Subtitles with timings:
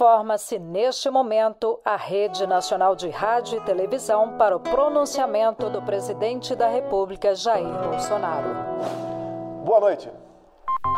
[0.00, 6.56] Transforma-se neste momento a Rede Nacional de Rádio e Televisão para o pronunciamento do presidente
[6.56, 8.48] da República, Jair Bolsonaro.
[9.62, 10.10] Boa noite.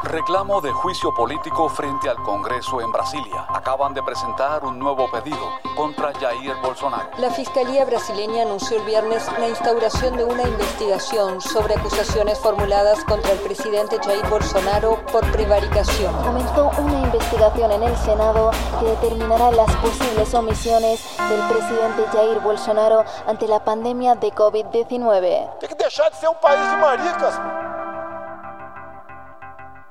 [0.04, 3.46] Reclamo de juicio político frente al Congreso en Brasilia.
[3.48, 5.38] Acaban de presentar un nuevo pedido
[5.76, 7.10] contra Jair Bolsonaro.
[7.18, 13.32] La Fiscalía brasileña anunció el viernes la instauración de una investigación sobre acusaciones formuladas contra
[13.32, 16.14] el presidente Jair Bolsonaro por prevaricación.
[16.22, 23.04] Comenzó una investigación en el Senado que determinará las posibles omisiones del presidente Jair Bolsonaro
[23.26, 25.58] ante la pandemia de COVID-19.
[25.58, 27.61] Tem que deixar de ser um país de maricas.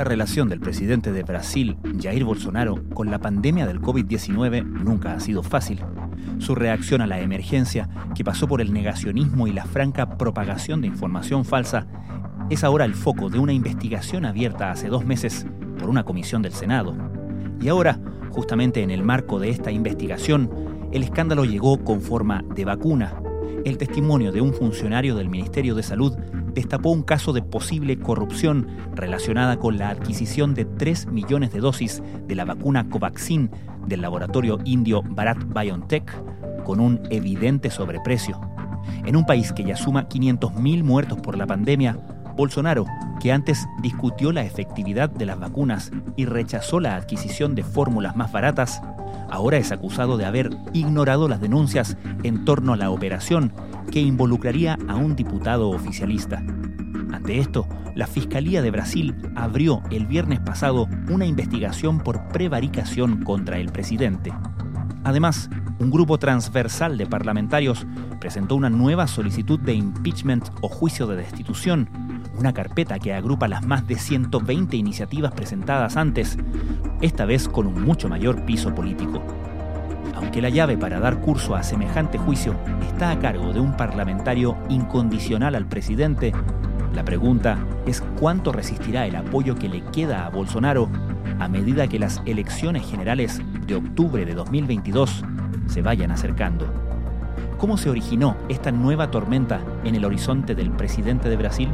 [0.00, 5.20] La relación del presidente de Brasil, Jair Bolsonaro, con la pandemia del COVID-19 nunca ha
[5.20, 5.84] sido fácil.
[6.38, 10.86] Su reacción a la emergencia, que pasó por el negacionismo y la franca propagación de
[10.86, 11.86] información falsa,
[12.48, 15.44] es ahora el foco de una investigación abierta hace dos meses
[15.78, 16.96] por una comisión del Senado.
[17.60, 20.50] Y ahora, justamente en el marco de esta investigación,
[20.92, 23.20] el escándalo llegó con forma de vacuna.
[23.66, 26.16] El testimonio de un funcionario del Ministerio de Salud
[26.60, 32.02] destapó un caso de posible corrupción relacionada con la adquisición de 3 millones de dosis
[32.26, 33.50] de la vacuna Covaxin
[33.86, 36.22] del laboratorio indio Bharat BioNTech
[36.64, 38.38] con un evidente sobreprecio.
[39.06, 41.98] En un país que ya suma 500.000 muertos por la pandemia,
[42.36, 42.84] Bolsonaro,
[43.20, 48.32] que antes discutió la efectividad de las vacunas y rechazó la adquisición de fórmulas más
[48.32, 48.82] baratas,
[49.30, 53.52] ahora es acusado de haber ignorado las denuncias en torno a la operación
[53.90, 56.42] que involucraría a un diputado oficialista.
[57.12, 63.58] Ante esto, la Fiscalía de Brasil abrió el viernes pasado una investigación por prevaricación contra
[63.58, 64.32] el presidente.
[65.04, 67.86] Además, un grupo transversal de parlamentarios
[68.20, 71.88] presentó una nueva solicitud de impeachment o juicio de destitución,
[72.38, 76.38] una carpeta que agrupa las más de 120 iniciativas presentadas antes,
[77.00, 79.22] esta vez con un mucho mayor piso político.
[80.14, 82.54] Aunque la llave para dar curso a semejante juicio
[82.86, 86.32] está a cargo de un parlamentario incondicional al presidente,
[86.94, 90.88] la pregunta es cuánto resistirá el apoyo que le queda a Bolsonaro
[91.38, 95.24] a medida que las elecciones generales de octubre de 2022
[95.66, 96.89] se vayan acercando.
[97.60, 101.68] ¿Cómo se originó esta nueva tormenta en el horizonte del presidente de Brasil?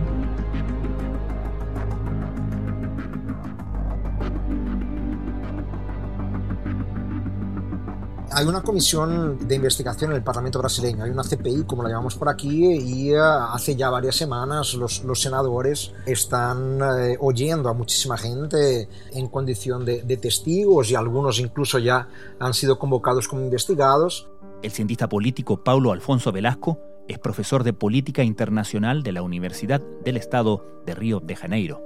[8.37, 12.17] Hay una comisión de investigación en el Parlamento brasileño, hay una CPI, como la llamamos
[12.17, 17.73] por aquí, y eh, hace ya varias semanas los, los senadores están eh, oyendo a
[17.73, 23.41] muchísima gente en condición de, de testigos y algunos incluso ya han sido convocados como
[23.41, 24.29] investigados.
[24.63, 30.19] El cientista político Paulo Alfonso Velasco es profesor de Política Internacional de la Universidad del
[30.19, 31.81] Estado de Río de Janeiro.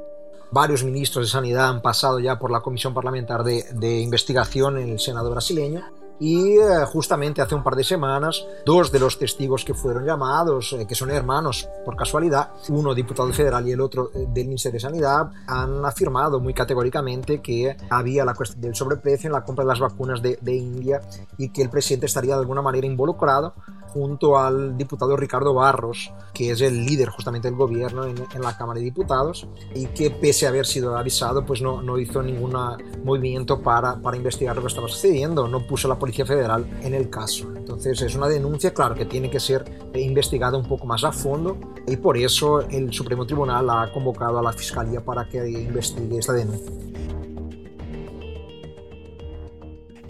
[0.50, 4.88] Varios ministros de Sanidad han pasado ya por la Comisión Parlamentar de, de Investigación en
[4.88, 5.84] el Senado brasileño
[6.20, 10.74] y eh, justamente hace un par de semanas dos de los testigos que fueron llamados,
[10.74, 14.76] eh, que son hermanos por casualidad, uno diputado federal y el otro eh, del Ministerio
[14.76, 19.64] de Sanidad, han afirmado muy categóricamente que había la cuestión del sobreprecio en la compra
[19.64, 21.00] de las vacunas de, de India
[21.38, 23.54] y que el presidente estaría de alguna manera involucrado
[23.92, 28.56] junto al diputado Ricardo Barros, que es el líder justamente del gobierno en, en, la
[28.56, 32.56] Cámara de Diputados, y que pese a haber sido avisado, pues no, no hizo ningún
[33.04, 37.10] movimiento para, para investigar lo que estaba sucediendo, no puso la Policía Federal en el
[37.10, 37.48] caso.
[37.56, 39.64] Entonces es una denuncia, claro, que tiene que ser
[39.94, 41.56] investigada un poco más a fondo,
[41.86, 46.32] y por eso el Supremo Tribunal ha convocado a la Fiscalía para que investigue esta
[46.32, 46.70] denuncia.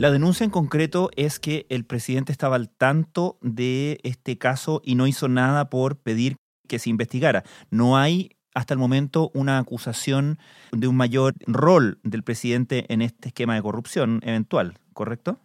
[0.00, 4.95] La denuncia en concreto es que el presidente estaba al tanto de este caso y
[4.95, 6.36] no hizo nada por pedir
[6.66, 7.45] que se investigara.
[7.71, 10.39] No hay hasta el momento una acusación
[10.72, 15.36] de un mayor rol del presidente en este esquema de corrupción eventual, ¿correcto?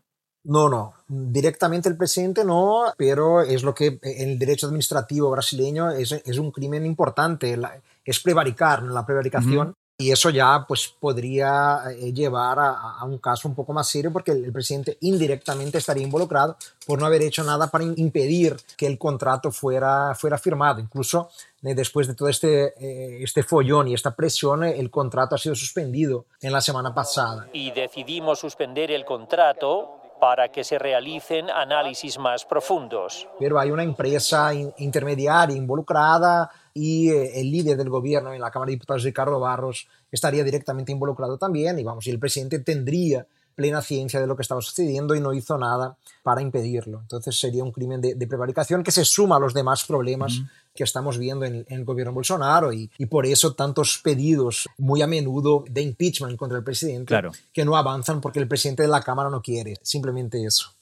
[0.46, 5.92] No, no, directamente el presidente no, pero es lo que en el derecho administrativo brasileño
[5.92, 7.60] es, es un crimen importante,
[8.06, 9.68] es prevaricar, la prevaricación.
[9.68, 9.85] Uh -huh.
[9.98, 14.12] Y eso ya pues, podría eh, llevar a, a, un caso un poco más serio
[14.12, 18.88] porque el, el, presidente indirectamente estaría involucrado por no haber hecho nada para impedir que
[18.88, 20.82] el contrato fuera, fuera firmado.
[20.82, 21.30] Incluso
[21.66, 25.38] eh, después de todo este, eh, este follón y esta presión, eh, el contrato ha
[25.38, 27.48] sido suspendido en la semana pasada.
[27.54, 33.28] Y decidimos suspender el contrato para que se realicen análisis más profundos.
[33.40, 38.68] Pero hay una empresa intermediaria involucrada y eh, el líder del gobierno en la Cámara
[38.68, 41.80] de Diputados, Ricardo Barros, estaría directamente involucrado también.
[41.80, 43.26] Y vamos, y el presidente tendría
[43.56, 47.00] plena ciencia de lo que estaba sucediendo y no hizo nada para impedirlo.
[47.00, 50.42] Entonces sería un crimen de, prevaricación que se suma a los demás problemas
[50.76, 52.74] que estamos viendo en, el gobierno Bolsonaro.
[52.74, 57.16] Y, por eso tantos pedidos muy a menudo de impeachment contra el presidente
[57.54, 60.74] que no avanzan porque el presidente de la Cámara no quiere, simplemente eso.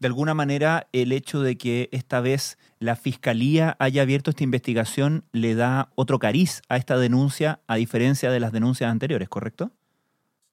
[0.00, 5.24] De alguna manera, el hecho de que esta vez la Fiscalía haya abierto esta investigación
[5.32, 9.72] le da otro cariz a esta denuncia, a diferencia de las denuncias anteriores, ¿correcto?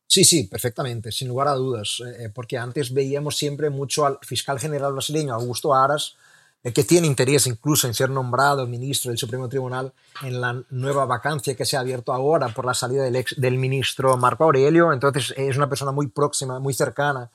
[0.05, 4.19] Sí, sí, perfectamente, sin lugar a dudas, eh, eh, porque antes veíamos siempre mucho al
[4.21, 6.15] fiscal general brasileño, Augusto Aras,
[6.61, 9.93] eh, que tiene interés incluso en ser nombrado ministro del Supremo Tribunal
[10.23, 13.57] en la nueva vacancia que se ha abierto ahora por la salida del, ex, del
[13.57, 17.31] ministro Marco Aurelio, entonces es una persona muy próxima, muy cercana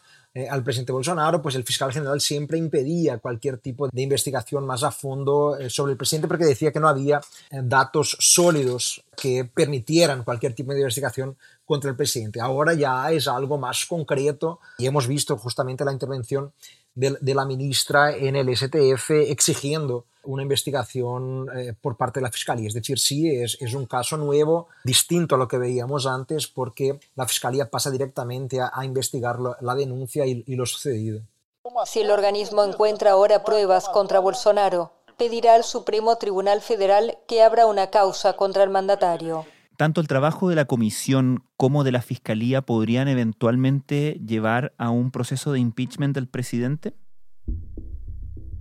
[0.50, 4.90] al presidente Bolsonaro, pues el fiscal general siempre impedía cualquier tipo de investigación más a
[4.90, 7.20] fondo sobre el presidente porque decía que no había
[7.50, 11.37] datos sólidos que permitieran cualquier tipo de investigación
[11.67, 12.40] contra el presidente.
[12.40, 16.52] Ahora ya es algo más concreto y hemos visto justamente la intervención
[16.94, 22.69] de, la ministra en el STF exigiendo una investigación eh, por parte de la Fiscalía.
[22.69, 26.98] Es decir, sí, es, es, un caso nuevo, distinto a lo que veíamos antes, porque
[27.14, 31.22] la Fiscalía pasa directamente a, investigar la denuncia y, y lo sucedido.
[31.86, 37.66] Si el organismo encuentra ahora pruebas contra Bolsonaro, pedirá al Supremo Tribunal Federal que abra
[37.66, 39.46] una causa contra el mandatario
[39.82, 45.10] tanto el trabajo de la comisión como de la fiscalía podrían eventualmente llevar a un
[45.10, 46.94] proceso de impeachment del presidente?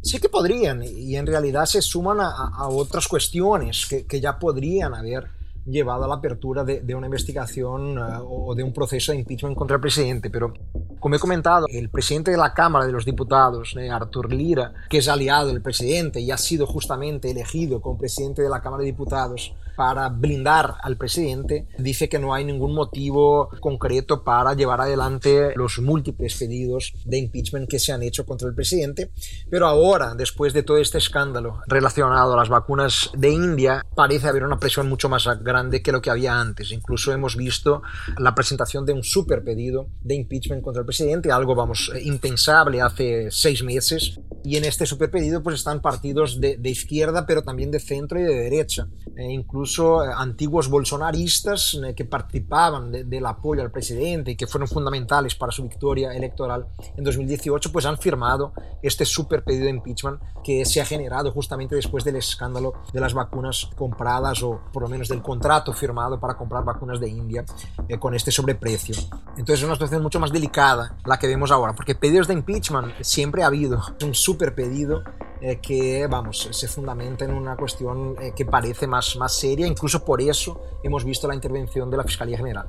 [0.02, 5.28] Sí que podrían, y en realidad se suman a, otras cuestiones que, ya podrían haber
[5.66, 9.76] llevado a la apertura de, una investigación eh, o de un proceso de impeachment contra
[9.76, 10.54] el presidente, pero
[11.00, 15.00] como he comentado, el presidente de la Cámara de los Diputados, eh, Artur Lira, que
[15.00, 18.92] es aliado del presidente y ha sido justamente elegido como presidente de la Cámara de
[18.92, 25.54] Diputados para blindar al presidente, dice que no hay ningún motivo concreto para llevar adelante
[25.56, 29.12] los múltiples pedidos de impeachment que se han hecho contra el presidente.
[29.50, 34.44] Pero ahora, después de todo este escándalo relacionado a las vacunas de India, parece haber
[34.44, 35.51] una presión mucho más grande
[35.82, 36.72] que lo que había antes.
[36.72, 37.82] Incluso hemos visto
[38.18, 43.30] la presentación de un super pedido de impeachment contra el presidente, algo, vamos, impensable hace
[43.32, 44.20] seis meses.
[44.44, 48.24] Y en este super pedido pues están partidos de, izquierda, pero también de centro y
[48.24, 48.88] de derecha.
[49.16, 54.68] E incluso eh, antiguos bolsonaristas eh, que participaban del apoyo al presidente y que fueron
[54.68, 60.22] fundamentales para su victoria electoral en 2018, pues han firmado este super pedido de impeachment
[60.44, 64.90] que se ha generado justamente después del escándalo de las vacunas compradas o por lo
[64.90, 67.44] menos del contrato firmado para comprar vacunas de India
[67.88, 68.96] eh, con este sobreprecio.
[69.32, 72.94] Entonces es una situación mucho más delicada la que vemos ahora, porque pedidos de impeachment
[73.02, 75.04] siempre ha habido un super pedido
[75.42, 80.04] eh, que, vamos, se fundamenta en una cuestión eh, que parece más, más seria, incluso
[80.04, 82.68] por eso hemos visto la intervención de la Fiscalía General.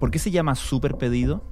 [0.00, 1.42] ¿Por qué se llama super pedido?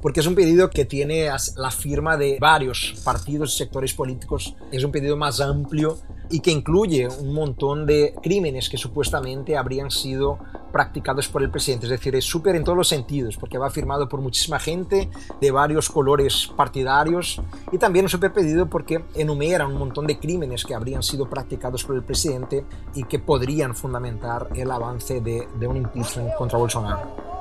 [0.00, 4.54] porque es un pedido que tiene la firma de varios partidos y sectores políticos.
[4.70, 5.98] Es un pedido más amplio
[6.30, 10.38] y que incluye un montón de crímenes que supuestamente habrían sido
[10.76, 11.86] practicados por el presidente.
[11.86, 15.08] Es decir, es súper en todos los sentidos, porque va firmado por muchísima gente
[15.40, 17.40] de varios colores partidarios
[17.72, 21.82] y también es súper pedido porque enumera un montón de crímenes que habrían sido practicados
[21.82, 27.35] por el presidente y que podrían fundamentar el avance de, de un impeachment contra Bolsonaro.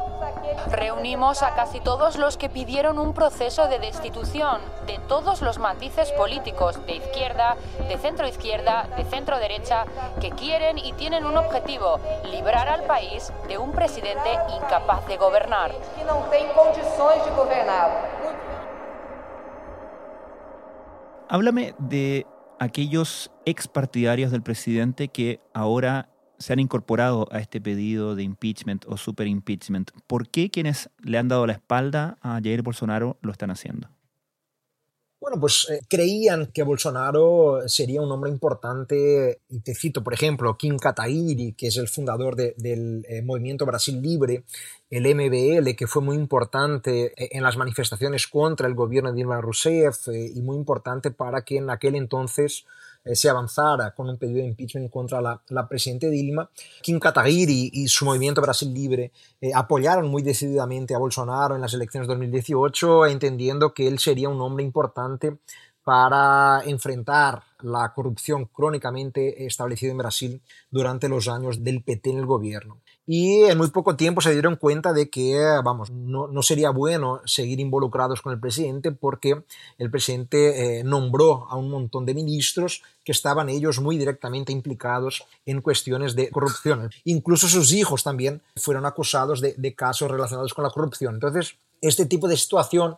[0.72, 6.12] Reunimos a casi todos los que pidieron un proceso de destitución de todos los matices
[6.12, 7.58] políticos, de izquierda,
[7.88, 9.86] de centro izquierda, de centro derecha,
[10.22, 15.72] que quieren y tienen un objetivo, librar al país de un presidente incapaz de gobernar.
[21.28, 22.28] Háblame de
[22.60, 28.98] aquellos expartidarios del presidente que ahora se han incorporado a este pedido de impeachment o
[28.98, 29.92] super impeachment.
[30.08, 33.90] ¿Por qué quienes le han dado la espalda a Jair Bolsonaro lo están haciendo?
[35.26, 40.56] Bueno, pues eh, creían que Bolsonaro sería un hombre importante, y te cito, por ejemplo,
[40.56, 44.44] Kim Katairi, que es el fundador del eh, movimiento Brasil Libre,
[44.92, 49.42] el MBL, que fue muy importante eh, en las manifestaciones contra el gobierno de Dilma
[49.42, 52.66] Rousseff y muy importante para que en aquel entonces
[53.06, 56.50] eh, se avanzara con un pedido de impeachment contra la, la presidenta Dilma,
[56.82, 61.74] Kim Kataguiri y su movimiento Brasil Libre eh, apoyaron muy decididamente a Bolsonaro en las
[61.74, 65.38] elecciones de 2018, entendiendo que él sería un hombre importante
[65.84, 72.26] para enfrentar la corrupción crónicamente establecida en Brasil durante los años del PT en el
[72.26, 72.82] gobierno.
[73.08, 77.22] Y en muy poco tiempo se dieron cuenta de que, vamos, no, no sería bueno
[77.26, 79.44] seguir involucrados con el presidente porque
[79.78, 85.26] el presidente eh, nombró a un montón de ministros que estaban ellos muy directamente implicados
[85.46, 86.90] en cuestiones de corrupción.
[87.04, 91.16] Incluso sus hijos también fueron acusados de, de casos relacionados con la corrupción.
[91.16, 92.98] Entonces, este tipo de situación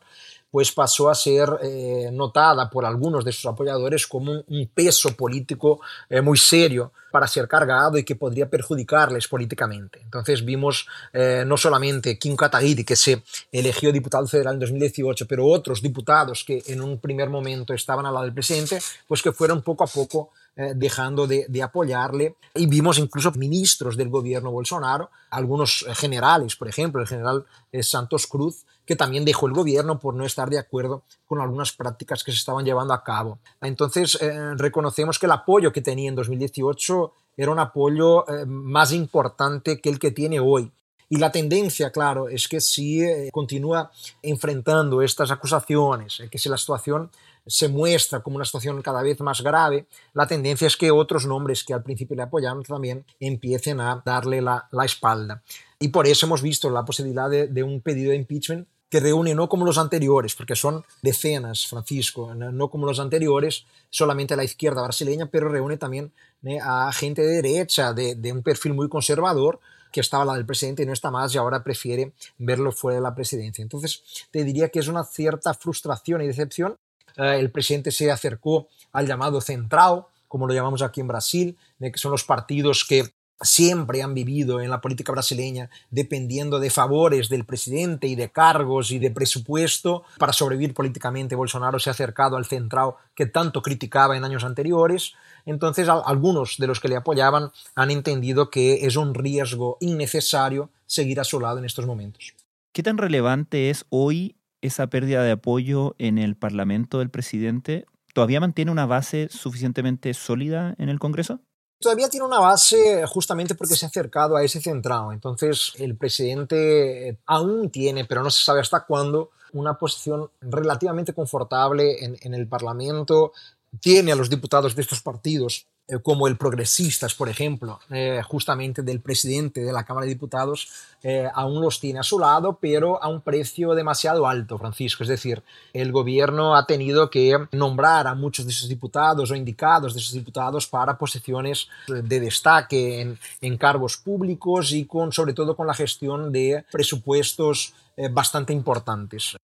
[0.51, 5.81] pues pasó a ser eh, notada por algunos de sus apoyadores como un, peso político
[6.09, 9.99] eh, muy serio para ser cargado y que podría perjudicarles políticamente.
[10.03, 15.45] Entonces vimos eh, no solamente Kim Kataguiri, que se eligió diputado federal en 2018, pero
[15.45, 19.61] otros diputados que en un primer momento estaban al lado del presidente, pues que fueron
[19.61, 20.31] poco a poco
[20.75, 22.35] dejando de, de, apoyarle.
[22.55, 27.45] Y vimos incluso ministros del gobierno Bolsonaro, algunos generales, por ejemplo, el general
[27.83, 32.23] Santos Cruz, que también dejó el gobierno por no estar de acuerdo con algunas prácticas
[32.23, 33.37] que se estaban llevando a cabo.
[33.61, 38.93] Entonces, eh, reconocemos que el apoyo que tenía en 2018 era un apoyo eh, más
[38.93, 40.71] importante que el que tiene hoy.
[41.09, 43.91] Y la tendencia, claro, es que si eh, continúa
[44.21, 47.11] enfrentando estas acusaciones, que si la situación
[47.45, 51.63] se muestra como una situación cada vez más grave, la tendencia es que otros nombres
[51.63, 55.43] que al principio le apoyaron también empiecen a darle la, espalda.
[55.79, 59.49] Y por eso hemos visto la posibilidad de un pedido de impeachment que reúne no
[59.49, 65.25] como los anteriores, porque son decenas, Francisco, no como los anteriores, solamente la izquierda brasileña,
[65.27, 66.11] pero reúne también
[66.43, 66.59] ¿eh?
[66.61, 69.59] a gente de derecha, de, un perfil muy conservador,
[69.91, 73.01] que estaba la del presidente y no está más y ahora prefiere verlo fuera de
[73.01, 73.61] la presidencia.
[73.61, 76.75] Entonces, te diría que es una cierta frustración y decepción.
[77.15, 81.97] Eh, el presidente se acercó al llamado centrado, como lo llamamos aquí en Brasil, que
[81.97, 87.45] son los partidos que siempre han vivido en la política brasileña dependiendo de favores del
[87.45, 91.35] presidente y de cargos y de presupuesto para sobrevivir políticamente.
[91.35, 95.13] Bolsonaro se ha acercado al centrado que tanto criticaba en años anteriores.
[95.45, 101.19] Entonces, algunos de los que le apoyaban han entendido que es un riesgo innecesario seguir
[101.19, 102.33] a su lado en estos momentos.
[102.73, 107.85] ¿Qué tan relevante es hoy esa pérdida de apoyo en el Parlamento del presidente?
[108.13, 111.39] ¿Todavía mantiene una base suficientemente sólida en el Congreso?
[111.79, 115.11] Todavía tiene una base justamente porque se ha acercado a ese centrado.
[115.11, 122.03] Entonces el presidente aún tiene, pero no se sabe hasta cuándo, una posición relativamente confortable
[122.03, 123.31] en, en el Parlamento.
[123.79, 128.81] Tiene a los diputados de estos partidos eh, como el Progresistas, por ejemplo, eh, justamente
[128.81, 130.67] del presidente de la Cámara de Diputados,
[131.01, 135.03] eh, aún los tiene a su lado, pero a un precio demasiado alto, Francisco.
[135.03, 139.93] Es decir, el gobierno ha tenido que nombrar a muchos de esos diputados o indicados
[139.93, 145.55] de esos diputados para posiciones de destaque en, en cargos públicos y con, sobre todo
[145.55, 147.73] con la gestión de presupuestos
[148.11, 149.37] bastante importantes.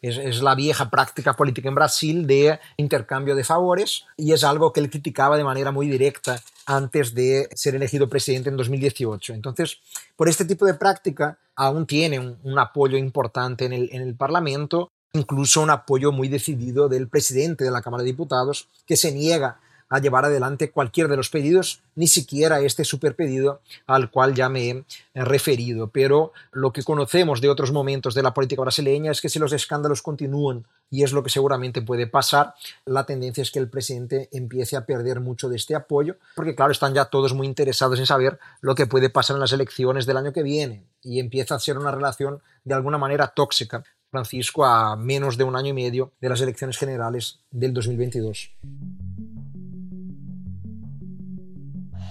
[0.00, 4.78] Es, la vieja práctica política en Brasil de intercambio de favores y es algo que
[4.78, 9.34] él criticaba de manera muy directa antes de ser elegido presidente en 2018.
[9.34, 9.78] Entonces,
[10.14, 14.92] por este tipo de práctica aún tiene un, apoyo importante en el, en el Parlamento,
[15.14, 19.58] incluso un apoyo muy decidido del presidente de la Cámara de Diputados, que se niega
[19.88, 24.48] a llevar adelante cualquier de los pedidos, ni siquiera este super pedido al cual ya
[24.48, 25.88] me he referido.
[25.88, 29.52] Pero lo que conocemos de otros momentos de la política brasileña es que si los
[29.52, 32.54] escándalos continúan, y es lo que seguramente puede pasar,
[32.86, 36.72] la tendencia es que el presidente empiece a perder mucho de este apoyo, porque claro,
[36.72, 40.16] están ya todos muy interesados en saber lo que puede pasar en las elecciones del
[40.16, 43.84] año que viene, y empieza a ser una relación de alguna manera tóxica.
[44.10, 48.50] Francisco a menos de un año y medio de las elecciones generales del 2022.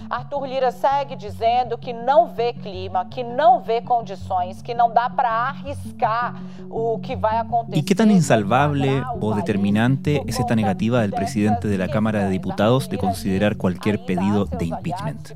[0.09, 5.09] Arthur Lira segue dizendo que não vê clima, que não vê condições, que não dá
[5.09, 7.77] para arriscar o que vai acontecer.
[7.77, 12.29] ¿Y qué tan insalvable o determinante es esta negativa del presidente de la Cámara de
[12.29, 15.31] Diputados de considerar cualquier pedido de impeachment?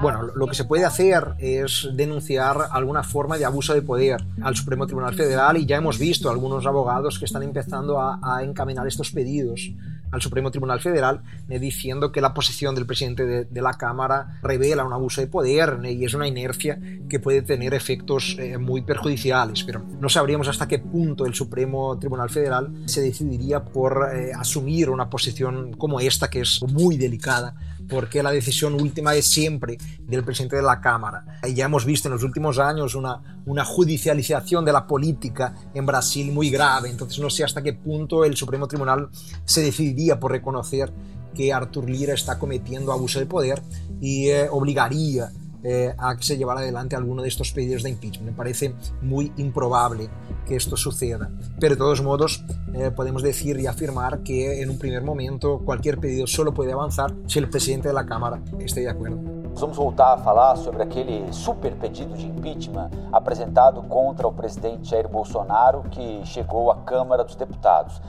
[0.00, 4.56] Bueno, lo que se puede hacer es denunciar alguna forma de abuso de poder al
[4.56, 8.86] Supremo Tribunal Federal y ya hemos visto algunos abogados que están empezando a, a encaminar
[8.86, 9.70] estos pedidos
[10.10, 14.84] al Supremo Tribunal Federal eh, diciendo que la posición del presidente de, la Cámara revela
[14.84, 18.82] un abuso de poder eh, y es una inercia que puede tener efectos eh, muy
[18.82, 19.64] perjudiciales.
[19.64, 24.04] Pero no sabríamos hasta qué punto el Supremo Tribunal Federal se decidiría por
[24.38, 27.54] asumir una posición como esta, que es muy delicada
[27.88, 31.40] porque la decisión última es siempre del presidente de la Cámara.
[31.46, 33.22] Y ya hemos visto en los últimos años una,
[33.64, 38.36] judicialización de la política en Brasil muy grave, entonces no sé hasta qué punto el
[38.36, 39.08] Supremo Tribunal
[39.44, 40.92] se decidiría por reconocer
[41.34, 43.62] que Artur Lira está cometiendo abuso de poder
[44.00, 45.30] y eh, obligaría
[45.68, 48.30] eh, a que se llevara adelante alguno de estos pedidos de impeachment.
[48.30, 50.08] Me parece muy improbable
[50.46, 51.28] que esto suceda.
[51.58, 55.98] Pero de todos modos, eh, podemos decir y afirmar que en un primer momento cualquier
[55.98, 59.35] pedido solo puede avanzar si el presidente de la Cámara esté de acuerdo.
[59.58, 65.08] Vamos voltar a falar sobre aquele super pedido de impeachment apresentado contra o presidente Jair
[65.08, 68.02] Bolsonaro que llegó a Cámara dos Deputados.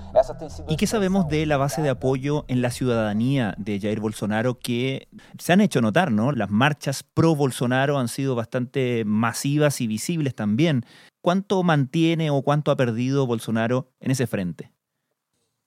[0.67, 5.07] ¿Y qué sabemos de la base de apoyo en la ciudadanía de Jair Bolsonaro que
[5.39, 6.33] se han hecho notar, ¿no?
[6.33, 10.83] Las marchas pro Bolsonaro han sido bastante masivas y visibles también.
[11.21, 14.73] ¿Cuánto mantiene o cuánto ha perdido Bolsonaro en ese frente?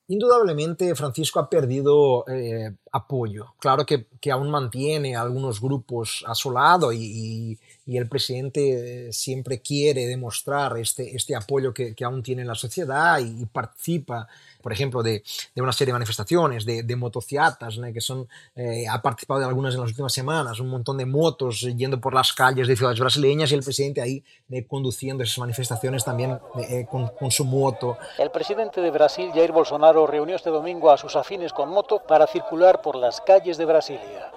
[0.09, 3.55] Indudablemente Francisco ha perdido eh, apoyo.
[3.59, 9.13] Claro que, que, aún mantiene algunos grupos a su lado y, y, el presidente eh,
[9.13, 13.47] siempre quiere demostrar este, este apoyo que, que aún tiene en la sociedad y, y
[13.47, 14.29] participa
[14.61, 15.23] por ejemplo, de,
[15.55, 17.93] de una serie de manifestaciones, de, de motociatas, ¿no?
[17.93, 21.61] que son, eh, ha participado de algunas en las últimas semanas, un montón de motos
[21.77, 26.05] yendo por las calles de ciudades brasileñas y el presidente ahí eh, conduciendo esas manifestaciones
[26.05, 27.97] también eh, con, con su moto.
[28.19, 32.27] El presidente de Brasil, Jair Bolsonaro, reunió este domingo a sus afines con moto para
[32.27, 34.31] circular por las calles de Brasilia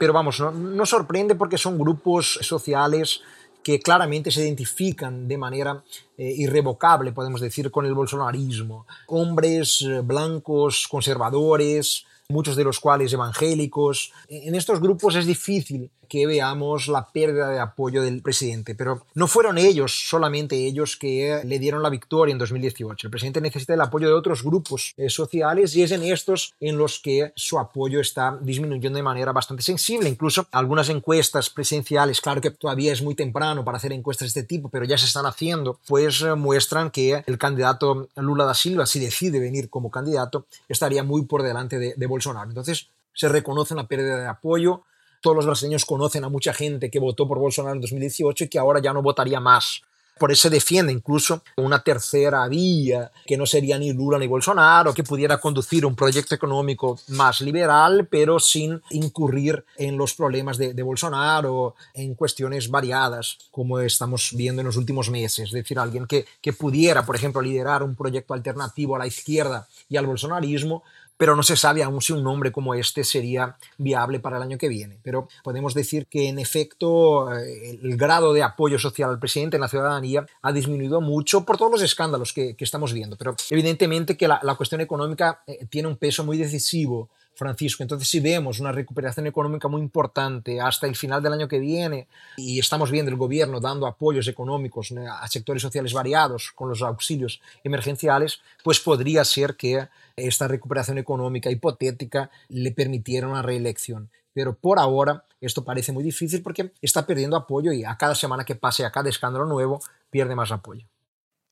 [0.00, 3.20] pero vamos, no, sorprende porque son grupos sociales
[3.62, 5.84] que claramente se identifican de manera
[6.16, 8.86] eh, irrevocable, podemos decir, con el bolsonarismo.
[9.08, 14.10] Hombres eh, blancos, conservadores, muchos de los cuales evangélicos.
[14.30, 19.28] En estos grupos es difícil que veamos la pérdida de apoyo del presidente, pero no
[19.28, 23.06] fueron ellos, solamente ellos, que le dieron la victoria en 2018.
[23.06, 26.76] El presidente necesita el apoyo de otros grupos eh, sociales y es en estos en
[26.76, 30.08] los que su apoyo está disminuyendo de manera bastante sensible.
[30.08, 34.42] Incluso algunas encuestas presidenciales, claro que todavía es muy temprano para hacer encuestas de este
[34.42, 38.84] tipo, pero ya se están haciendo, pues eh, muestran que el candidato Lula da Silva,
[38.84, 42.48] si decide venir como candidato, estaría muy por delante de, de Bolsonaro.
[42.48, 44.82] Entonces, se reconoce una pérdida de apoyo.
[45.20, 48.58] Todos los brasileños conocen a mucha gente que votó por Bolsonaro en 2018 y que
[48.58, 49.82] ahora ya no votaría más.
[50.20, 55.02] Por eso defiende incluso una tercera vía, que no sería ni Lula ni Bolsonaro, que
[55.02, 60.82] pudiera conducir un proyecto económico más liberal, pero sin incurrir en los problemas de, de
[60.82, 65.46] Bolsonaro, en cuestiones variadas, como estamos viendo en los últimos meses.
[65.46, 69.68] Es decir, alguien que, que pudiera, por ejemplo, liderar un proyecto alternativo a la izquierda
[69.88, 70.82] y al bolsonarismo,
[71.20, 74.56] pero no se sabe aún si un nombre como este sería viable para el año
[74.56, 74.96] que viene.
[75.02, 79.60] Pero podemos decir que en efecto eh, el grado de apoyo social al presidente en
[79.60, 83.16] la ciudadanía ha disminuido mucho por todos los escándalos que, que estamos viendo.
[83.16, 87.08] Pero evidentemente que la, la cuestión económica eh, tiene un peso muy decisivo
[87.40, 87.82] Francisco.
[87.82, 92.06] Entonces, si vemos una recuperación económica muy importante hasta el final del año que viene
[92.36, 97.40] y estamos viendo el gobierno dando apoyos económicos a sectores sociales variados con los auxilios
[97.64, 104.10] emergenciales, pues podría ser que esta recuperación económica hipotética le permitiera una reelección.
[104.32, 108.44] Pero por ahora esto parece muy difícil porque está perdiendo apoyo y a cada semana
[108.44, 110.86] que pase, a cada escándalo nuevo, pierde más apoyo.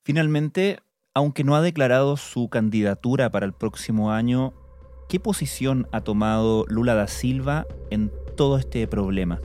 [0.04, 0.80] Finalmente,
[1.14, 4.54] aunque no ha declarado su candidatura para el próximo año,
[5.08, 9.40] ¿qué posición ha tomado Lula da Silva en todo este problema?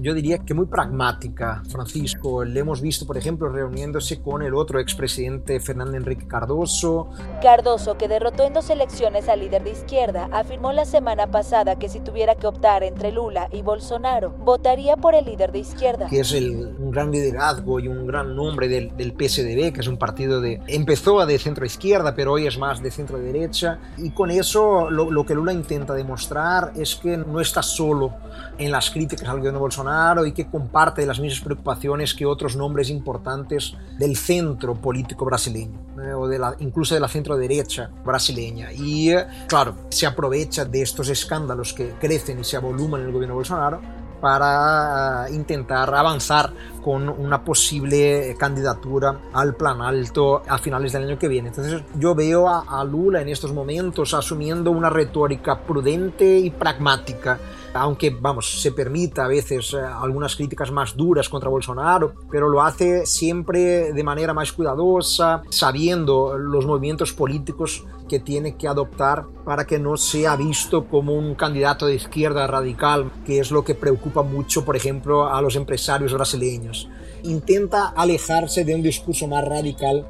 [0.00, 2.44] Yo diría que muy pragmática, Francisco.
[2.44, 7.10] Le hemos visto, por ejemplo, reuniéndose con el otro expresidente Fernando Enrique Cardoso.
[7.42, 11.88] Cardoso, que derrotó en dos elecciones al líder de izquierda, afirmó la semana pasada que
[11.88, 16.06] si tuviera que optar entre Lula y Bolsonaro, votaría por el líder de izquierda.
[16.08, 19.88] Que es el, un gran liderazgo y un gran nombre del, del PSDB, que es
[19.88, 20.60] un partido de...
[20.66, 23.78] Empezó de centro izquierda, pero hoy es más de centro derecha.
[23.96, 28.14] Y con eso lo, lo que Lula intenta demostrar es que no está solo
[28.58, 32.56] en las críticas al gobierno de Bolsonaro, y que comparte las mismas preocupaciones que otros
[32.56, 37.90] nombres importantes del centro político brasileño, eh, o de la, incluso de la centro derecha
[38.04, 38.72] brasileña.
[38.72, 43.12] Y eh, claro, se aprovecha de estos escándalos que crecen y se avoluman en el
[43.12, 43.80] gobierno de Bolsonaro
[44.20, 51.28] para intentar avanzar con una posible candidatura al plan alto a finales del año que
[51.28, 51.48] viene.
[51.50, 57.38] Entonces yo veo a Lula en estos momentos asumiendo una retórica prudente y pragmática
[57.80, 62.62] aunque vamos, se permita a veces eh, algunas críticas más duras contra Bolsonaro, pero lo
[62.62, 69.66] hace siempre de manera más cuidadosa, sabiendo los movimientos políticos que tiene que adoptar para
[69.66, 74.22] que no sea visto como un candidato de izquierda radical, que es lo que preocupa
[74.22, 76.88] mucho, por ejemplo, a los empresarios brasileños.
[77.24, 80.06] Intenta alejarse de un discurso más radical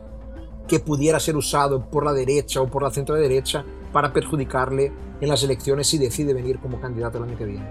[0.69, 5.29] que pudiera ser usado por la derecha o por la centro derecha para perjudicarle en
[5.29, 7.67] las elecciones si decide venir como candidato el año que viene.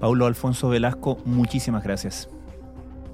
[0.00, 2.28] Paulo Alfonso Velasco, muchísimas gracias.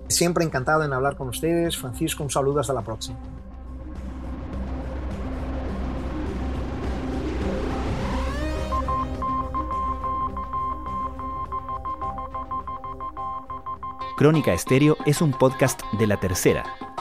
[0.09, 1.77] Siempre encantado en hablar con ustedes.
[1.77, 3.19] Francisco, un saludo hasta la próxima.
[14.17, 16.65] Crónica Estéreo es un podcast de la tercera